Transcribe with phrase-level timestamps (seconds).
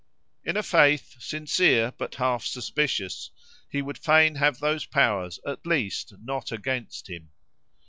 [0.43, 3.29] In a faith, sincere but half suspicious,
[3.69, 7.29] he would fain have those Powers at least not against him.